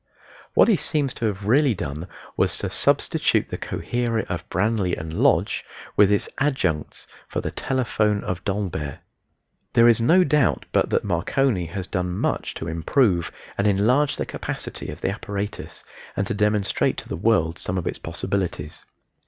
[0.55, 5.13] What he seems to have really done was to substitute the coherer of Branly and
[5.13, 5.63] Lodge,
[5.95, 9.01] with its adjuncts, for the telephone of Dolbear.
[9.73, 14.25] There is no doubt but that Marconi has done much to improve and enlarge the
[14.25, 15.83] capacity of the apparatus
[16.17, 18.83] and to demonstrate to the world some of its possibilities.